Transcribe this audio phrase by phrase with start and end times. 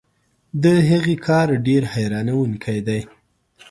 [0.63, 2.99] د هغې کار ډېر حیرانوونکی دی.